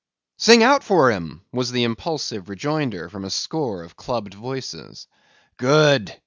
"Sing 0.39 0.63
out 0.63 0.83
for 0.83 1.11
him!" 1.11 1.45
was 1.51 1.69
the 1.71 1.83
impulsive 1.83 2.49
rejoinder 2.49 3.07
from 3.07 3.23
a 3.23 3.29
score 3.29 3.83
of 3.83 3.95
clubbed 3.95 4.33
voices. 4.33 5.05
"Good!" 5.57 6.19